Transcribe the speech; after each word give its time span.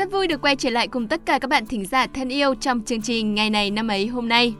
Rất 0.00 0.12
vui 0.12 0.26
được 0.26 0.42
quay 0.42 0.56
trở 0.56 0.70
lại 0.70 0.88
cùng 0.88 1.08
tất 1.08 1.20
cả 1.26 1.38
các 1.38 1.48
bạn 1.48 1.66
thính 1.66 1.86
giả 1.86 2.06
thân 2.06 2.28
yêu 2.28 2.54
trong 2.54 2.82
chương 2.82 3.02
trình 3.02 3.34
Ngày 3.34 3.50
này 3.50 3.70
năm 3.70 3.88
ấy 3.88 4.06
hôm 4.06 4.28
nay. 4.28 4.54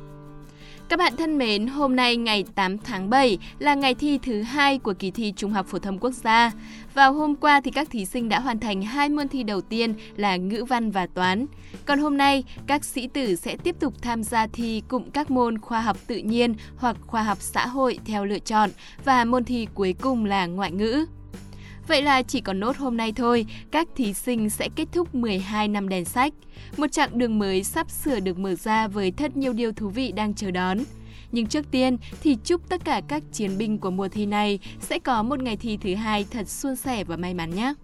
Các 0.89 0.99
bạn 0.99 1.17
thân 1.17 1.39
mến, 1.39 1.67
hôm 1.67 1.97
nay 1.97 2.17
ngày 2.17 2.45
8 2.55 2.79
tháng 2.79 3.11
7 3.11 3.39
là 3.59 3.75
ngày 3.75 3.95
thi 3.95 4.19
thứ 4.23 4.43
hai 4.43 4.79
của 4.79 4.93
kỳ 4.99 5.11
thi 5.11 5.33
Trung 5.37 5.51
học 5.51 5.67
phổ 5.67 5.79
thông 5.79 5.99
quốc 5.99 6.11
gia. 6.11 6.51
Vào 6.95 7.13
hôm 7.13 7.37
qua 7.37 7.61
thì 7.61 7.71
các 7.71 7.91
thí 7.91 8.05
sinh 8.05 8.29
đã 8.29 8.41
hoàn 8.41 8.61
thành 8.61 8.83
hai 8.83 9.09
môn 9.09 9.29
thi 9.29 9.43
đầu 9.43 9.61
tiên 9.61 9.95
là 10.17 10.37
ngữ 10.37 10.65
văn 10.65 10.91
và 10.91 11.07
toán. 11.07 11.47
Còn 11.85 11.99
hôm 11.99 12.17
nay, 12.17 12.45
các 12.67 12.85
sĩ 12.85 13.07
tử 13.07 13.37
sẽ 13.37 13.57
tiếp 13.57 13.77
tục 13.81 13.95
tham 14.03 14.23
gia 14.23 14.47
thi 14.47 14.83
cụm 14.89 15.11
các 15.11 15.31
môn 15.31 15.59
khoa 15.59 15.81
học 15.81 15.97
tự 16.07 16.17
nhiên 16.17 16.55
hoặc 16.77 16.97
khoa 17.07 17.23
học 17.23 17.39
xã 17.41 17.67
hội 17.67 17.99
theo 18.05 18.25
lựa 18.25 18.39
chọn 18.39 18.71
và 19.05 19.25
môn 19.25 19.45
thi 19.45 19.67
cuối 19.75 19.95
cùng 20.01 20.25
là 20.25 20.47
ngoại 20.47 20.73
ngữ. 20.73 21.07
Vậy 21.91 22.03
là 22.03 22.23
chỉ 22.23 22.41
còn 22.41 22.61
nốt 22.61 22.77
hôm 22.77 22.97
nay 22.97 23.13
thôi, 23.13 23.47
các 23.71 23.89
thí 23.97 24.15
sinh 24.15 24.51
sẽ 24.51 24.69
kết 24.77 24.89
thúc 24.93 25.15
12 25.15 25.69
năm 25.69 25.89
đèn 25.89 26.05
sách. 26.05 26.33
Một 26.77 26.87
chặng 26.93 27.19
đường 27.19 27.39
mới 27.39 27.65
sắp 27.65 27.91
sửa 27.91 28.21
được 28.21 28.39
mở 28.39 28.55
ra 28.55 28.89
với 28.89 29.11
thật 29.11 29.37
nhiều 29.37 29.53
điều 29.53 29.73
thú 29.73 29.89
vị 29.89 30.13
đang 30.13 30.35
chờ 30.35 30.51
đón. 30.51 30.79
Nhưng 31.33 31.47
trước 31.47 31.71
tiên 31.71 31.97
thì 32.23 32.37
chúc 32.45 32.69
tất 32.69 32.85
cả 32.85 33.01
các 33.09 33.23
chiến 33.33 33.59
binh 33.59 33.79
của 33.79 33.91
mùa 33.91 34.09
thi 34.09 34.27
này 34.27 34.59
sẽ 34.81 34.99
có 34.99 35.23
một 35.23 35.43
ngày 35.43 35.57
thi 35.57 35.79
thứ 35.83 35.95
hai 35.95 36.27
thật 36.31 36.49
suôn 36.49 36.77
sẻ 36.77 37.05
và 37.05 37.17
may 37.17 37.35
mắn 37.35 37.51
nhé. 37.51 37.75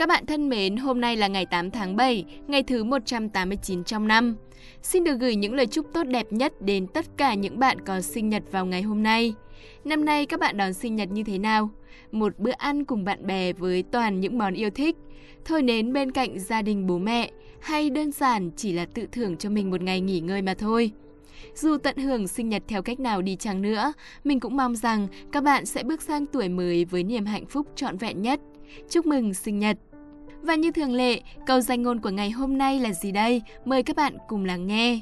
Các 0.00 0.08
bạn 0.08 0.26
thân 0.26 0.48
mến, 0.48 0.76
hôm 0.76 1.00
nay 1.00 1.16
là 1.16 1.28
ngày 1.28 1.46
8 1.46 1.70
tháng 1.70 1.96
7, 1.96 2.24
ngày 2.46 2.62
thứ 2.62 2.84
189 2.84 3.84
trong 3.84 4.08
năm. 4.08 4.36
Xin 4.82 5.04
được 5.04 5.14
gửi 5.20 5.36
những 5.36 5.54
lời 5.54 5.66
chúc 5.66 5.86
tốt 5.92 6.04
đẹp 6.04 6.32
nhất 6.32 6.62
đến 6.62 6.86
tất 6.86 7.06
cả 7.16 7.34
những 7.34 7.58
bạn 7.58 7.80
có 7.80 8.00
sinh 8.00 8.28
nhật 8.28 8.42
vào 8.50 8.66
ngày 8.66 8.82
hôm 8.82 9.02
nay. 9.02 9.34
Năm 9.84 10.04
nay 10.04 10.26
các 10.26 10.40
bạn 10.40 10.56
đón 10.56 10.72
sinh 10.72 10.96
nhật 10.96 11.10
như 11.10 11.22
thế 11.22 11.38
nào? 11.38 11.70
Một 12.12 12.38
bữa 12.38 12.50
ăn 12.50 12.84
cùng 12.84 13.04
bạn 13.04 13.26
bè 13.26 13.52
với 13.52 13.82
toàn 13.82 14.20
những 14.20 14.38
món 14.38 14.54
yêu 14.54 14.70
thích, 14.70 14.96
thôi 15.44 15.62
nến 15.62 15.92
bên 15.92 16.12
cạnh 16.12 16.38
gia 16.38 16.62
đình 16.62 16.86
bố 16.86 16.98
mẹ, 16.98 17.30
hay 17.60 17.90
đơn 17.90 18.12
giản 18.12 18.50
chỉ 18.56 18.72
là 18.72 18.86
tự 18.94 19.06
thưởng 19.12 19.36
cho 19.36 19.50
mình 19.50 19.70
một 19.70 19.82
ngày 19.82 20.00
nghỉ 20.00 20.20
ngơi 20.20 20.42
mà 20.42 20.54
thôi. 20.54 20.90
Dù 21.54 21.76
tận 21.76 21.96
hưởng 21.96 22.28
sinh 22.28 22.48
nhật 22.48 22.62
theo 22.68 22.82
cách 22.82 23.00
nào 23.00 23.22
đi 23.22 23.36
chăng 23.36 23.62
nữa, 23.62 23.92
mình 24.24 24.40
cũng 24.40 24.56
mong 24.56 24.76
rằng 24.76 25.06
các 25.32 25.44
bạn 25.44 25.66
sẽ 25.66 25.82
bước 25.82 26.02
sang 26.02 26.26
tuổi 26.26 26.48
mới 26.48 26.84
với 26.84 27.04
niềm 27.04 27.26
hạnh 27.26 27.46
phúc 27.46 27.66
trọn 27.76 27.96
vẹn 27.96 28.22
nhất. 28.22 28.40
Chúc 28.90 29.06
mừng 29.06 29.34
sinh 29.34 29.58
nhật! 29.58 29.78
Và 30.42 30.54
như 30.54 30.70
thường 30.70 30.92
lệ, 30.92 31.20
câu 31.46 31.60
danh 31.60 31.82
ngôn 31.82 32.00
của 32.00 32.10
ngày 32.10 32.30
hôm 32.30 32.58
nay 32.58 32.80
là 32.80 32.92
gì 32.92 33.12
đây? 33.12 33.42
Mời 33.64 33.82
các 33.82 33.96
bạn 33.96 34.16
cùng 34.28 34.44
lắng 34.44 34.66
nghe. 34.66 35.00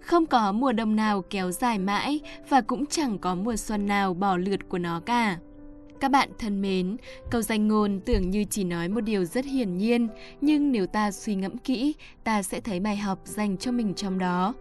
Không 0.00 0.26
có 0.26 0.52
mùa 0.52 0.72
đông 0.72 0.96
nào 0.96 1.22
kéo 1.30 1.50
dài 1.50 1.78
mãi 1.78 2.20
và 2.48 2.60
cũng 2.60 2.86
chẳng 2.86 3.18
có 3.18 3.34
mùa 3.34 3.56
xuân 3.56 3.86
nào 3.86 4.14
bỏ 4.14 4.36
lượt 4.36 4.68
của 4.68 4.78
nó 4.78 5.00
cả. 5.00 5.38
Các 6.00 6.10
bạn 6.10 6.28
thân 6.38 6.62
mến, 6.62 6.96
câu 7.30 7.42
danh 7.42 7.68
ngôn 7.68 8.00
tưởng 8.00 8.30
như 8.30 8.44
chỉ 8.44 8.64
nói 8.64 8.88
một 8.88 9.00
điều 9.00 9.24
rất 9.24 9.44
hiển 9.44 9.78
nhiên, 9.78 10.08
nhưng 10.40 10.72
nếu 10.72 10.86
ta 10.86 11.10
suy 11.10 11.34
ngẫm 11.34 11.58
kỹ, 11.58 11.94
ta 12.24 12.42
sẽ 12.42 12.60
thấy 12.60 12.80
bài 12.80 12.96
học 12.96 13.18
dành 13.24 13.56
cho 13.56 13.72
mình 13.72 13.94
trong 13.94 14.18
đó. 14.18 14.54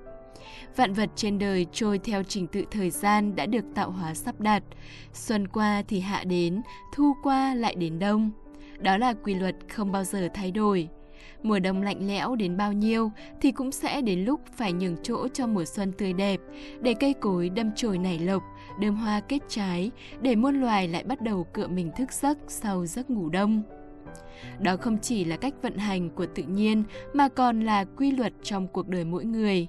Vạn 0.75 0.93
vật 0.93 1.09
trên 1.15 1.39
đời 1.39 1.65
trôi 1.73 1.99
theo 1.99 2.23
trình 2.23 2.47
tự 2.47 2.63
thời 2.71 2.89
gian 2.89 3.35
đã 3.35 3.45
được 3.45 3.65
tạo 3.75 3.91
hóa 3.91 4.13
sắp 4.13 4.41
đặt. 4.41 4.63
Xuân 5.13 5.47
qua 5.47 5.83
thì 5.87 5.99
hạ 5.99 6.23
đến, 6.23 6.61
thu 6.93 7.13
qua 7.23 7.55
lại 7.55 7.75
đến 7.75 7.99
đông. 7.99 8.31
Đó 8.81 8.97
là 8.97 9.13
quy 9.13 9.33
luật 9.33 9.55
không 9.69 9.91
bao 9.91 10.03
giờ 10.03 10.29
thay 10.33 10.51
đổi. 10.51 10.89
Mùa 11.43 11.59
đông 11.59 11.81
lạnh 11.81 12.07
lẽo 12.07 12.35
đến 12.35 12.57
bao 12.57 12.73
nhiêu 12.73 13.11
thì 13.41 13.51
cũng 13.51 13.71
sẽ 13.71 14.01
đến 14.01 14.19
lúc 14.19 14.41
phải 14.55 14.73
nhường 14.73 14.95
chỗ 15.03 15.27
cho 15.27 15.47
mùa 15.47 15.65
xuân 15.65 15.91
tươi 15.97 16.13
đẹp, 16.13 16.39
để 16.81 16.93
cây 16.93 17.13
cối 17.13 17.49
đâm 17.49 17.71
chồi 17.75 17.97
nảy 17.97 18.19
lộc, 18.19 18.43
đơm 18.79 18.95
hoa 18.95 19.19
kết 19.19 19.39
trái, 19.47 19.91
để 20.21 20.35
muôn 20.35 20.61
loài 20.61 20.87
lại 20.87 21.03
bắt 21.03 21.21
đầu 21.21 21.43
cựa 21.53 21.67
mình 21.67 21.91
thức 21.97 22.13
giấc 22.13 22.37
sau 22.47 22.85
giấc 22.85 23.09
ngủ 23.09 23.29
đông. 23.29 23.63
Đó 24.59 24.77
không 24.77 24.97
chỉ 25.01 25.25
là 25.25 25.37
cách 25.37 25.53
vận 25.61 25.77
hành 25.77 26.09
của 26.09 26.25
tự 26.25 26.43
nhiên 26.43 26.83
mà 27.13 27.27
còn 27.27 27.61
là 27.61 27.83
quy 27.83 28.11
luật 28.11 28.33
trong 28.43 28.67
cuộc 28.67 28.87
đời 28.87 29.05
mỗi 29.05 29.25
người. 29.25 29.67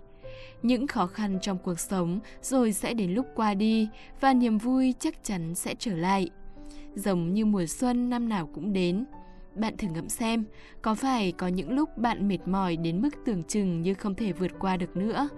Những 0.62 0.86
khó 0.86 1.06
khăn 1.06 1.38
trong 1.42 1.58
cuộc 1.58 1.80
sống 1.80 2.20
rồi 2.42 2.72
sẽ 2.72 2.94
đến 2.94 3.10
lúc 3.10 3.26
qua 3.34 3.54
đi 3.54 3.88
và 4.20 4.34
niềm 4.34 4.58
vui 4.58 4.94
chắc 4.98 5.24
chắn 5.24 5.54
sẽ 5.54 5.74
trở 5.78 5.96
lại 5.96 6.30
giống 6.94 7.34
như 7.34 7.46
mùa 7.46 7.66
xuân 7.66 8.10
năm 8.10 8.28
nào 8.28 8.46
cũng 8.54 8.72
đến. 8.72 9.04
Bạn 9.54 9.76
thử 9.76 9.88
ngẫm 9.88 10.08
xem, 10.08 10.44
có 10.82 10.94
phải 10.94 11.32
có 11.32 11.48
những 11.48 11.72
lúc 11.72 11.98
bạn 11.98 12.28
mệt 12.28 12.38
mỏi 12.46 12.76
đến 12.76 13.02
mức 13.02 13.10
tưởng 13.24 13.42
chừng 13.44 13.82
như 13.82 13.94
không 13.94 14.14
thể 14.14 14.32
vượt 14.32 14.50
qua 14.58 14.76
được 14.76 14.96
nữa, 14.96 15.28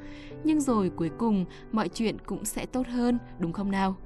nhưng 0.44 0.60
rồi 0.60 0.91
cuối 0.97 1.10
cùng 1.19 1.44
mọi 1.72 1.88
chuyện 1.88 2.16
cũng 2.26 2.44
sẽ 2.44 2.66
tốt 2.66 2.87
hơn, 2.87 3.19
đúng 3.38 3.53
không 3.53 3.70
nào? 3.70 3.97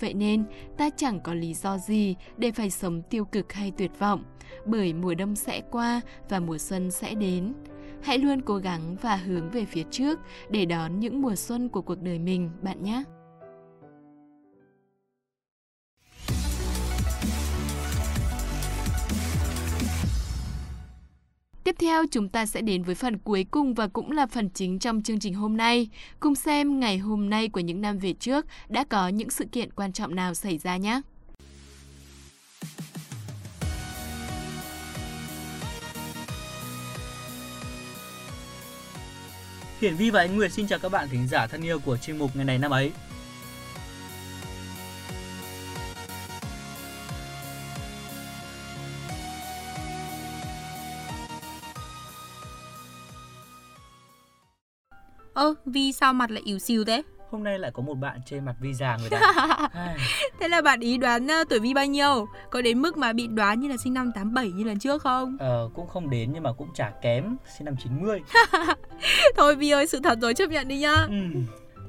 Vậy 0.00 0.14
nên, 0.14 0.44
ta 0.76 0.90
chẳng 0.90 1.20
có 1.20 1.34
lý 1.34 1.54
do 1.54 1.78
gì 1.78 2.16
để 2.36 2.52
phải 2.52 2.70
sống 2.70 3.02
tiêu 3.10 3.24
cực 3.24 3.52
hay 3.52 3.70
tuyệt 3.70 3.98
vọng, 3.98 4.24
bởi 4.66 4.92
mùa 4.92 5.14
đông 5.14 5.36
sẽ 5.36 5.60
qua 5.70 6.00
và 6.28 6.40
mùa 6.40 6.58
xuân 6.58 6.90
sẽ 6.90 7.14
đến. 7.14 7.52
Hãy 8.02 8.18
luôn 8.18 8.40
cố 8.42 8.56
gắng 8.56 8.96
và 9.02 9.16
hướng 9.16 9.50
về 9.50 9.64
phía 9.64 9.84
trước 9.90 10.20
để 10.50 10.64
đón 10.64 11.00
những 11.00 11.22
mùa 11.22 11.34
xuân 11.34 11.68
của 11.68 11.82
cuộc 11.82 12.02
đời 12.02 12.18
mình, 12.18 12.50
bạn 12.62 12.82
nhé! 12.82 13.04
Tiếp 21.68 21.76
theo, 21.78 22.04
chúng 22.10 22.28
ta 22.28 22.46
sẽ 22.46 22.60
đến 22.60 22.82
với 22.82 22.94
phần 22.94 23.18
cuối 23.18 23.46
cùng 23.50 23.74
và 23.74 23.86
cũng 23.86 24.12
là 24.12 24.26
phần 24.26 24.50
chính 24.50 24.78
trong 24.78 25.02
chương 25.02 25.18
trình 25.18 25.34
hôm 25.34 25.56
nay. 25.56 25.88
Cùng 26.20 26.34
xem 26.34 26.80
ngày 26.80 26.98
hôm 26.98 27.30
nay 27.30 27.48
của 27.48 27.60
những 27.60 27.80
năm 27.80 27.98
về 27.98 28.12
trước 28.12 28.46
đã 28.68 28.84
có 28.84 29.08
những 29.08 29.30
sự 29.30 29.44
kiện 29.52 29.70
quan 29.70 29.92
trọng 29.92 30.14
nào 30.14 30.34
xảy 30.34 30.58
ra 30.58 30.76
nhé. 30.76 31.00
Hiển 39.80 39.96
Vi 39.96 40.10
và 40.10 40.20
Anh 40.20 40.36
Nguyệt 40.36 40.52
xin 40.52 40.66
chào 40.66 40.78
các 40.78 40.92
bạn 40.92 41.08
thính 41.08 41.28
giả 41.28 41.46
thân 41.46 41.62
yêu 41.62 41.78
của 41.78 41.96
chuyên 41.96 42.18
mục 42.18 42.36
ngày 42.36 42.44
này 42.44 42.58
năm 42.58 42.70
ấy. 42.70 42.92
Ơ, 55.38 55.54
Vi 55.66 55.92
sao 55.92 56.14
mặt 56.14 56.30
lại 56.30 56.42
yếu 56.46 56.58
xìu 56.58 56.84
thế? 56.84 57.02
Hôm 57.30 57.44
nay 57.44 57.58
lại 57.58 57.70
có 57.74 57.82
một 57.82 57.94
bạn 57.94 58.20
trên 58.26 58.44
mặt 58.44 58.54
Vi 58.60 58.74
già 58.74 58.96
người 58.96 59.10
ta. 59.10 59.32
thế 60.40 60.48
là 60.48 60.62
bạn 60.62 60.80
ý 60.80 60.98
đoán 60.98 61.26
uh, 61.26 61.48
tuổi 61.48 61.58
Vi 61.58 61.74
bao 61.74 61.86
nhiêu? 61.86 62.26
Có 62.50 62.62
đến 62.62 62.82
mức 62.82 62.96
mà 62.96 63.12
bị 63.12 63.26
đoán 63.26 63.60
như 63.60 63.68
là 63.68 63.76
sinh 63.76 63.94
năm 63.94 64.12
87 64.14 64.50
như 64.52 64.64
lần 64.64 64.78
trước 64.78 65.02
không? 65.02 65.36
Ờ, 65.40 65.70
cũng 65.74 65.86
không 65.86 66.10
đến 66.10 66.30
nhưng 66.32 66.42
mà 66.42 66.52
cũng 66.52 66.68
chả 66.74 66.90
kém, 67.02 67.36
sinh 67.58 67.64
năm 67.64 67.74
90. 67.82 68.20
Thôi 69.36 69.56
Vi 69.56 69.70
ơi, 69.70 69.86
sự 69.86 70.00
thật 70.04 70.18
rồi 70.22 70.34
chấp 70.34 70.50
nhận 70.50 70.68
đi 70.68 70.78
nhá. 70.78 70.94
Ừ, 71.08 71.16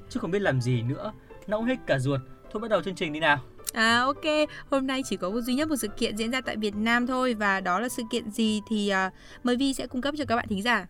chứ 0.09 0.19
không 0.19 0.31
biết 0.31 0.41
làm 0.41 0.61
gì 0.61 0.81
nữa. 0.81 1.13
Nóng 1.47 1.65
hết 1.65 1.75
cả 1.87 1.99
ruột. 1.99 2.21
Thôi 2.51 2.61
bắt 2.61 2.67
đầu 2.67 2.81
chương 2.81 2.95
trình 2.95 3.13
đi 3.13 3.19
nào. 3.19 3.39
À 3.73 3.99
ok, 3.99 4.25
hôm 4.71 4.87
nay 4.87 5.01
chỉ 5.05 5.17
có 5.17 5.29
một 5.29 5.41
duy 5.41 5.53
nhất 5.53 5.69
một 5.69 5.75
sự 5.75 5.87
kiện 5.87 6.17
diễn 6.17 6.31
ra 6.31 6.41
tại 6.41 6.57
Việt 6.57 6.75
Nam 6.75 7.07
thôi 7.07 7.33
và 7.33 7.59
đó 7.59 7.79
là 7.79 7.89
sự 7.89 8.03
kiện 8.11 8.31
gì 8.31 8.61
thì 8.69 8.91
uh, 9.07 9.13
mời 9.43 9.55
Vi 9.55 9.73
sẽ 9.73 9.87
cung 9.87 10.01
cấp 10.01 10.15
cho 10.17 10.25
các 10.25 10.35
bạn 10.35 10.45
thính 10.47 10.61
giả. 10.61 10.87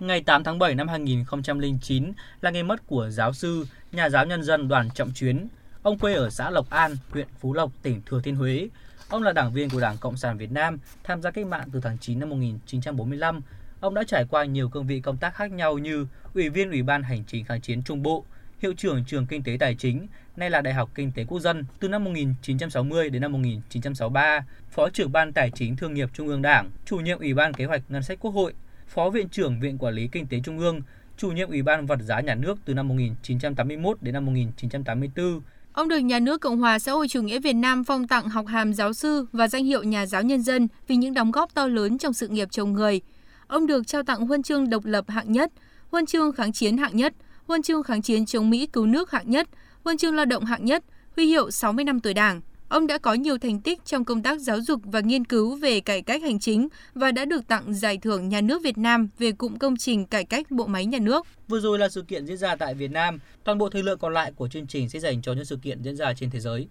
Ngày 0.00 0.20
8 0.20 0.44
tháng 0.44 0.58
7 0.58 0.74
năm 0.74 0.88
2009 0.88 2.12
là 2.40 2.50
ngày 2.50 2.62
mất 2.62 2.86
của 2.86 3.10
giáo 3.10 3.32
sư, 3.32 3.66
nhà 3.92 4.08
giáo 4.08 4.26
nhân 4.26 4.42
dân 4.42 4.68
Đoàn 4.68 4.90
Trọng 4.90 5.12
Chuyến. 5.12 5.48
Ông 5.82 5.98
quê 5.98 6.14
ở 6.14 6.30
xã 6.30 6.50
Lộc 6.50 6.70
An, 6.70 6.96
huyện 7.10 7.28
Phú 7.40 7.54
Lộc, 7.54 7.72
tỉnh 7.82 8.02
Thừa 8.06 8.20
Thiên 8.24 8.36
Huế. 8.36 8.68
Ông 9.08 9.22
là 9.22 9.32
đảng 9.32 9.52
viên 9.52 9.70
của 9.70 9.80
Đảng 9.80 9.96
Cộng 10.00 10.16
sản 10.16 10.38
Việt 10.38 10.52
Nam, 10.52 10.78
tham 11.04 11.22
gia 11.22 11.30
cách 11.30 11.46
mạng 11.46 11.68
từ 11.72 11.80
tháng 11.80 11.98
9 11.98 12.20
năm 12.20 12.28
1945. 12.28 13.40
Ông 13.80 13.94
đã 13.94 14.02
trải 14.06 14.24
qua 14.30 14.44
nhiều 14.44 14.68
cương 14.68 14.86
vị 14.86 15.00
công 15.00 15.16
tác 15.16 15.34
khác 15.34 15.52
nhau 15.52 15.78
như 15.78 16.06
Ủy 16.34 16.48
viên 16.48 16.70
Ủy 16.70 16.82
ban 16.82 17.02
Hành 17.02 17.24
chính 17.26 17.44
kháng 17.44 17.60
chiến 17.60 17.82
Trung 17.82 18.02
Bộ, 18.02 18.24
Hiệu 18.58 18.72
trưởng 18.76 19.04
trường 19.04 19.26
Kinh 19.26 19.42
tế 19.42 19.56
Tài 19.60 19.74
chính, 19.74 20.06
nay 20.36 20.50
là 20.50 20.60
Đại 20.60 20.74
học 20.74 20.90
Kinh 20.94 21.12
tế 21.12 21.24
Quốc 21.24 21.40
dân 21.40 21.64
từ 21.80 21.88
năm 21.88 22.04
1960 22.04 23.10
đến 23.10 23.22
năm 23.22 23.32
1963, 23.32 24.44
Phó 24.70 24.88
trưởng 24.88 25.12
Ban 25.12 25.32
Tài 25.32 25.50
chính 25.50 25.76
Thương 25.76 25.94
nghiệp 25.94 26.10
Trung 26.14 26.28
ương 26.28 26.42
Đảng, 26.42 26.70
Chủ 26.84 26.96
nhiệm 26.96 27.18
Ủy 27.18 27.34
ban 27.34 27.54
Kế 27.54 27.64
hoạch 27.64 27.82
Ngân 27.88 28.02
sách 28.02 28.18
Quốc 28.20 28.30
hội, 28.30 28.52
Phó 28.86 29.10
Viện 29.10 29.28
trưởng 29.28 29.60
Viện 29.60 29.78
Quản 29.78 29.94
lý 29.94 30.08
Kinh 30.12 30.26
tế 30.26 30.40
Trung 30.44 30.58
ương, 30.58 30.80
chủ 31.16 31.30
nhiệm 31.30 31.48
Ủy 31.48 31.62
ban 31.62 31.86
Vật 31.86 31.98
giá 32.02 32.20
Nhà 32.20 32.34
nước 32.34 32.58
từ 32.64 32.74
năm 32.74 32.88
1981 32.88 34.02
đến 34.02 34.14
năm 34.14 34.26
1984. 34.26 35.40
Ông 35.72 35.88
được 35.88 35.98
Nhà 35.98 36.18
nước 36.18 36.40
Cộng 36.40 36.58
hòa 36.58 36.78
xã 36.78 36.92
hội 36.92 37.08
chủ 37.08 37.22
nghĩa 37.22 37.38
Việt 37.38 37.52
Nam 37.52 37.84
phong 37.84 38.08
tặng 38.08 38.28
học 38.28 38.46
hàm 38.46 38.74
giáo 38.74 38.92
sư 38.92 39.26
và 39.32 39.48
danh 39.48 39.64
hiệu 39.64 39.82
nhà 39.82 40.06
giáo 40.06 40.22
nhân 40.22 40.42
dân 40.42 40.68
vì 40.88 40.96
những 40.96 41.14
đóng 41.14 41.30
góp 41.30 41.54
to 41.54 41.66
lớn 41.66 41.98
trong 41.98 42.12
sự 42.12 42.28
nghiệp 42.28 42.48
chồng 42.50 42.72
người. 42.72 43.00
Ông 43.46 43.66
được 43.66 43.86
trao 43.86 44.02
tặng 44.02 44.26
huân 44.26 44.42
chương 44.42 44.70
độc 44.70 44.84
lập 44.84 45.04
hạng 45.08 45.32
nhất, 45.32 45.52
huân 45.90 46.06
chương 46.06 46.32
kháng 46.32 46.52
chiến 46.52 46.76
hạng 46.76 46.96
nhất, 46.96 47.14
huân 47.46 47.62
chương 47.62 47.82
kháng 47.82 48.02
chiến 48.02 48.26
chống 48.26 48.50
Mỹ 48.50 48.66
cứu 48.66 48.86
nước 48.86 49.10
hạng 49.10 49.30
nhất, 49.30 49.48
huân 49.84 49.96
chương 49.96 50.14
lao 50.14 50.24
động 50.24 50.44
hạng 50.44 50.64
nhất, 50.64 50.84
huy 51.16 51.26
hiệu 51.26 51.50
60 51.50 51.84
năm 51.84 52.00
tuổi 52.00 52.14
Đảng. 52.14 52.40
Ông 52.68 52.86
đã 52.86 52.98
có 52.98 53.14
nhiều 53.14 53.38
thành 53.38 53.60
tích 53.60 53.84
trong 53.84 54.04
công 54.04 54.22
tác 54.22 54.40
giáo 54.40 54.60
dục 54.60 54.80
và 54.84 55.00
nghiên 55.00 55.24
cứu 55.24 55.56
về 55.56 55.80
cải 55.80 56.02
cách 56.02 56.22
hành 56.22 56.38
chính 56.38 56.68
và 56.94 57.12
đã 57.12 57.24
được 57.24 57.48
tặng 57.48 57.74
Giải 57.74 57.98
thưởng 57.98 58.28
Nhà 58.28 58.40
nước 58.40 58.62
Việt 58.62 58.78
Nam 58.78 59.08
về 59.18 59.32
cụm 59.32 59.56
công 59.56 59.76
trình 59.76 60.06
cải 60.06 60.24
cách 60.24 60.50
bộ 60.50 60.66
máy 60.66 60.86
nhà 60.86 60.98
nước. 60.98 61.26
Vừa 61.48 61.60
rồi 61.60 61.78
là 61.78 61.88
sự 61.88 62.02
kiện 62.02 62.26
diễn 62.26 62.36
ra 62.36 62.56
tại 62.56 62.74
Việt 62.74 62.90
Nam, 62.90 63.18
toàn 63.44 63.58
bộ 63.58 63.68
thời 63.68 63.82
lượng 63.82 63.98
còn 63.98 64.14
lại 64.14 64.32
của 64.36 64.48
chương 64.48 64.66
trình 64.66 64.88
sẽ 64.88 65.00
dành 65.00 65.22
cho 65.22 65.32
những 65.32 65.44
sự 65.44 65.58
kiện 65.62 65.82
diễn 65.82 65.96
ra 65.96 66.14
trên 66.14 66.30
thế 66.30 66.40
giới. 66.40 66.68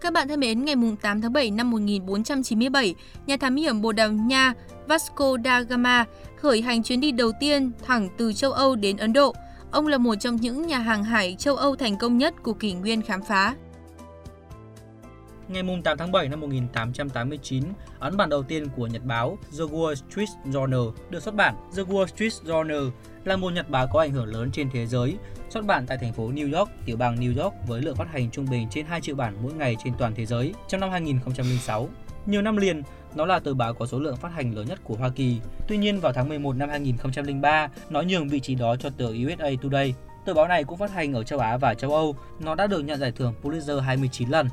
Các 0.00 0.12
bạn 0.12 0.28
thân 0.28 0.40
mến, 0.40 0.64
ngày 0.64 0.74
8 1.02 1.20
tháng 1.20 1.32
7 1.32 1.50
năm 1.50 1.70
1497, 1.70 2.94
nhà 3.26 3.36
thám 3.36 3.56
hiểm 3.56 3.82
Bồ 3.82 3.92
Đào 3.92 4.12
Nha 4.12 4.54
Vasco 4.86 5.36
da 5.44 5.60
Gama 5.60 6.04
khởi 6.36 6.62
hành 6.62 6.82
chuyến 6.82 7.00
đi 7.00 7.12
đầu 7.12 7.32
tiên 7.40 7.72
thẳng 7.86 8.08
từ 8.16 8.32
châu 8.32 8.52
Âu 8.52 8.76
đến 8.76 8.96
Ấn 8.96 9.12
Độ. 9.12 9.34
Ông 9.70 9.86
là 9.86 9.98
một 9.98 10.14
trong 10.14 10.36
những 10.36 10.66
nhà 10.66 10.78
hàng 10.78 11.04
hải 11.04 11.36
châu 11.38 11.56
Âu 11.56 11.76
thành 11.76 11.96
công 11.98 12.18
nhất 12.18 12.34
của 12.42 12.52
kỷ 12.52 12.72
nguyên 12.72 13.02
khám 13.02 13.22
phá. 13.22 13.54
Ngày 15.48 15.62
8 15.84 15.98
tháng 15.98 16.12
7 16.12 16.28
năm 16.28 16.40
1889, 16.40 17.64
ấn 17.98 18.16
bản 18.16 18.28
đầu 18.28 18.42
tiên 18.42 18.66
của 18.76 18.86
nhật 18.86 19.04
báo 19.04 19.38
The 19.58 19.64
Wall 19.64 19.94
Street 19.94 20.28
Journal 20.44 20.92
được 21.10 21.22
xuất 21.22 21.34
bản. 21.34 21.54
The 21.76 21.82
Wall 21.82 22.06
Street 22.06 22.32
Journal 22.44 22.90
là 23.24 23.36
một 23.36 23.50
nhật 23.50 23.70
báo 23.70 23.86
có 23.92 24.00
ảnh 24.00 24.12
hưởng 24.12 24.26
lớn 24.26 24.50
trên 24.52 24.70
thế 24.70 24.86
giới, 24.86 25.16
xuất 25.50 25.64
bản 25.64 25.86
tại 25.86 25.98
thành 26.00 26.12
phố 26.12 26.30
New 26.30 26.58
York, 26.58 26.70
tiểu 26.86 26.96
bang 26.96 27.16
New 27.16 27.42
York 27.42 27.54
với 27.66 27.82
lượng 27.82 27.96
phát 27.96 28.08
hành 28.12 28.30
trung 28.30 28.46
bình 28.50 28.68
trên 28.70 28.86
2 28.86 29.00
triệu 29.00 29.16
bản 29.16 29.34
mỗi 29.42 29.52
ngày 29.52 29.76
trên 29.84 29.94
toàn 29.98 30.14
thế 30.14 30.26
giới 30.26 30.54
trong 30.68 30.80
năm 30.80 30.90
2006. 30.90 31.88
Nhiều 32.26 32.42
năm 32.42 32.56
liền, 32.56 32.82
nó 33.18 33.26
là 33.26 33.38
tờ 33.38 33.54
báo 33.54 33.74
có 33.74 33.86
số 33.86 34.00
lượng 34.00 34.16
phát 34.16 34.28
hành 34.28 34.54
lớn 34.54 34.66
nhất 34.68 34.80
của 34.84 34.94
Hoa 34.94 35.08
Kỳ. 35.08 35.36
Tuy 35.68 35.76
nhiên 35.78 36.00
vào 36.00 36.12
tháng 36.12 36.28
11 36.28 36.56
năm 36.56 36.68
2003, 36.68 37.68
nó 37.90 38.02
nhường 38.02 38.28
vị 38.28 38.40
trí 38.40 38.54
đó 38.54 38.76
cho 38.76 38.90
tờ 38.90 39.06
USA 39.06 39.50
Today. 39.62 39.94
Tờ 40.24 40.34
báo 40.34 40.48
này 40.48 40.64
cũng 40.64 40.78
phát 40.78 40.90
hành 40.90 41.12
ở 41.12 41.22
châu 41.22 41.38
Á 41.38 41.56
và 41.56 41.74
châu 41.74 41.92
Âu. 41.92 42.16
Nó 42.40 42.54
đã 42.54 42.66
được 42.66 42.80
nhận 42.80 43.00
giải 43.00 43.12
thưởng 43.12 43.34
Pulitzer 43.42 43.80
29 43.80 44.28
lần. 44.28 44.48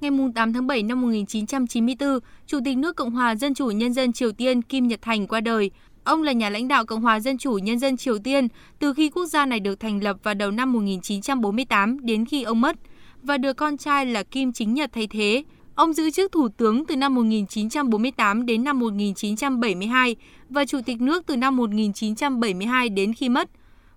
Ngày 0.00 0.10
8 0.34 0.52
tháng 0.52 0.66
7 0.66 0.82
năm 0.82 1.00
1994, 1.00 2.18
Chủ 2.46 2.58
tịch 2.64 2.78
nước 2.78 2.96
Cộng 2.96 3.10
hòa 3.10 3.34
Dân 3.34 3.54
chủ 3.54 3.66
Nhân 3.66 3.92
dân 3.92 4.12
Triều 4.12 4.32
Tiên 4.32 4.62
Kim 4.62 4.88
Nhật 4.88 5.02
Thành 5.02 5.26
qua 5.26 5.40
đời. 5.40 5.70
Ông 6.04 6.22
là 6.22 6.32
nhà 6.32 6.50
lãnh 6.50 6.68
đạo 6.68 6.84
Cộng 6.86 7.02
hòa 7.02 7.20
Dân 7.20 7.38
chủ 7.38 7.52
Nhân 7.52 7.78
dân 7.78 7.96
Triều 7.96 8.18
Tiên 8.18 8.48
từ 8.78 8.94
khi 8.94 9.10
quốc 9.10 9.26
gia 9.26 9.46
này 9.46 9.60
được 9.60 9.80
thành 9.80 10.04
lập 10.04 10.16
vào 10.22 10.34
đầu 10.34 10.50
năm 10.50 10.72
1948 10.72 12.06
đến 12.06 12.24
khi 12.24 12.42
ông 12.42 12.60
mất, 12.60 12.76
và 13.22 13.38
được 13.38 13.52
con 13.52 13.76
trai 13.76 14.06
là 14.06 14.22
Kim 14.22 14.52
Chính 14.52 14.74
Nhật 14.74 14.90
thay 14.92 15.06
thế. 15.06 15.44
Ông 15.76 15.92
giữ 15.92 16.10
chức 16.10 16.32
thủ 16.32 16.48
tướng 16.48 16.86
từ 16.86 16.96
năm 16.96 17.14
1948 17.14 18.46
đến 18.46 18.64
năm 18.64 18.78
1972 18.78 20.16
và 20.48 20.64
chủ 20.64 20.78
tịch 20.86 21.00
nước 21.00 21.26
từ 21.26 21.36
năm 21.36 21.56
1972 21.56 22.88
đến 22.88 23.14
khi 23.14 23.28
mất. 23.28 23.50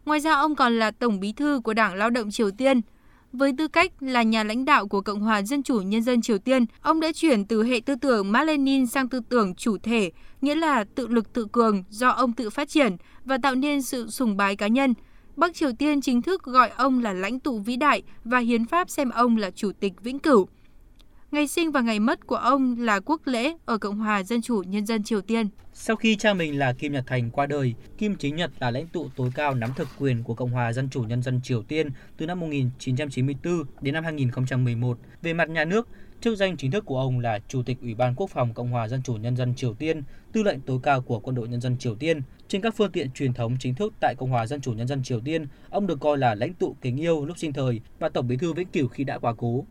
Ngoài 0.05 0.19
ra 0.19 0.33
ông 0.33 0.55
còn 0.55 0.79
là 0.79 0.91
tổng 0.91 1.19
bí 1.19 1.33
thư 1.33 1.61
của 1.63 1.73
Đảng 1.73 1.93
Lao 1.93 2.09
động 2.09 2.31
Triều 2.31 2.51
Tiên. 2.51 2.81
Với 3.33 3.53
tư 3.57 3.67
cách 3.67 3.91
là 3.99 4.23
nhà 4.23 4.43
lãnh 4.43 4.65
đạo 4.65 4.87
của 4.87 5.01
Cộng 5.01 5.19
hòa 5.19 5.41
Dân 5.41 5.63
chủ 5.63 5.81
Nhân 5.81 6.03
dân 6.03 6.21
Triều 6.21 6.37
Tiên, 6.37 6.65
ông 6.81 6.99
đã 6.99 7.11
chuyển 7.11 7.45
từ 7.45 7.63
hệ 7.63 7.79
tư 7.79 7.95
tưởng 7.95 8.31
Mác 8.31 8.43
Lênin 8.43 8.87
sang 8.87 9.09
tư 9.09 9.21
tưởng 9.29 9.55
chủ 9.55 9.77
thể, 9.77 10.11
nghĩa 10.41 10.55
là 10.55 10.83
tự 10.95 11.07
lực 11.07 11.33
tự 11.33 11.47
cường 11.51 11.83
do 11.89 12.09
ông 12.09 12.33
tự 12.33 12.49
phát 12.49 12.69
triển 12.69 12.95
và 13.25 13.37
tạo 13.37 13.55
nên 13.55 13.81
sự 13.81 14.09
sùng 14.09 14.37
bái 14.37 14.55
cá 14.55 14.67
nhân. 14.67 14.93
Bắc 15.35 15.55
Triều 15.55 15.71
Tiên 15.79 16.01
chính 16.01 16.21
thức 16.21 16.43
gọi 16.43 16.69
ông 16.69 17.03
là 17.03 17.13
lãnh 17.13 17.39
tụ 17.39 17.59
vĩ 17.59 17.75
đại 17.75 18.03
và 18.23 18.39
hiến 18.39 18.65
pháp 18.65 18.89
xem 18.89 19.09
ông 19.09 19.37
là 19.37 19.51
chủ 19.51 19.71
tịch 19.79 19.93
vĩnh 20.01 20.19
cửu. 20.19 20.47
Ngày 21.31 21.47
sinh 21.47 21.71
và 21.71 21.81
ngày 21.81 21.99
mất 21.99 22.27
của 22.27 22.35
ông 22.35 22.75
là 22.79 22.99
quốc 22.99 23.21
lễ 23.25 23.53
ở 23.65 23.77
Cộng 23.77 23.97
hòa 23.97 24.23
Dân 24.23 24.41
chủ 24.41 24.63
Nhân 24.67 24.85
dân 24.85 25.03
Triều 25.03 25.21
Tiên. 25.21 25.47
Sau 25.73 25.95
khi 25.95 26.15
cha 26.15 26.33
mình 26.33 26.59
là 26.59 26.73
Kim 26.73 26.93
Nhật 26.93 27.03
Thành 27.07 27.29
qua 27.29 27.45
đời, 27.45 27.73
Kim 27.97 28.15
Chính 28.15 28.35
Nhật 28.35 28.51
là 28.59 28.71
lãnh 28.71 28.87
tụ 28.87 29.09
tối 29.15 29.29
cao 29.35 29.55
nắm 29.55 29.69
thực 29.75 29.87
quyền 29.99 30.23
của 30.23 30.33
Cộng 30.33 30.49
hòa 30.49 30.73
Dân 30.73 30.89
chủ 30.89 31.03
Nhân 31.03 31.23
dân 31.23 31.41
Triều 31.43 31.63
Tiên 31.63 31.89
từ 32.17 32.25
năm 32.25 32.39
1994 32.39 33.63
đến 33.81 33.93
năm 33.93 34.03
2011. 34.03 34.97
Về 35.21 35.33
mặt 35.33 35.49
nhà 35.49 35.65
nước, 35.65 35.87
chức 36.21 36.37
danh 36.37 36.57
chính 36.57 36.71
thức 36.71 36.85
của 36.85 36.99
ông 36.99 37.19
là 37.19 37.39
Chủ 37.47 37.63
tịch 37.63 37.77
Ủy 37.81 37.93
ban 37.93 38.15
Quốc 38.15 38.29
phòng 38.29 38.53
Cộng 38.53 38.71
hòa 38.71 38.87
Dân 38.87 39.01
chủ 39.03 39.13
Nhân 39.13 39.35
dân 39.35 39.55
Triều 39.55 39.73
Tiên, 39.73 40.03
tư 40.31 40.43
lệnh 40.43 40.61
tối 40.61 40.79
cao 40.83 41.01
của 41.01 41.19
Quân 41.19 41.35
đội 41.35 41.47
Nhân 41.47 41.61
dân 41.61 41.77
Triều 41.77 41.95
Tiên. 41.95 42.21
Trên 42.47 42.61
các 42.61 42.75
phương 42.77 42.91
tiện 42.91 43.11
truyền 43.11 43.33
thống 43.33 43.57
chính 43.59 43.75
thức 43.75 43.93
tại 44.01 44.15
Cộng 44.17 44.29
hòa 44.29 44.45
Dân 44.47 44.61
chủ 44.61 44.73
Nhân 44.73 44.87
dân 44.87 45.03
Triều 45.03 45.19
Tiên, 45.19 45.47
ông 45.69 45.87
được 45.87 45.99
coi 45.99 46.17
là 46.17 46.35
lãnh 46.35 46.53
tụ 46.53 46.75
kính 46.81 46.97
yêu 46.97 47.25
lúc 47.25 47.37
sinh 47.37 47.53
thời 47.53 47.81
và 47.99 48.09
tổng 48.09 48.27
bí 48.27 48.37
thư 48.37 48.53
vĩnh 48.53 48.67
cửu 48.67 48.87
khi 48.87 49.03
đã 49.03 49.19
quá 49.19 49.33
cố. 49.37 49.65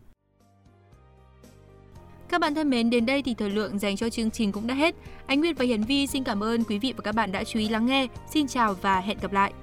Các 2.29 2.41
bạn 2.41 2.55
thân 2.55 2.69
mến, 2.69 2.89
đến 2.89 3.05
đây 3.05 3.21
thì 3.21 3.33
thời 3.33 3.49
lượng 3.49 3.79
dành 3.79 3.97
cho 3.97 4.09
chương 4.09 4.31
trình 4.31 4.51
cũng 4.51 4.67
đã 4.67 4.75
hết. 4.75 4.95
Anh 5.25 5.39
Nguyệt 5.39 5.57
và 5.57 5.65
Hiển 5.65 5.83
Vi 5.83 6.07
xin 6.07 6.23
cảm 6.23 6.43
ơn 6.43 6.63
quý 6.63 6.79
vị 6.79 6.93
và 6.97 7.01
các 7.03 7.15
bạn 7.15 7.31
đã 7.31 7.43
chú 7.43 7.59
ý 7.59 7.69
lắng 7.69 7.85
nghe. 7.85 8.07
Xin 8.33 8.47
chào 8.47 8.75
và 8.81 8.99
hẹn 8.99 9.17
gặp 9.21 9.33
lại. 9.33 9.53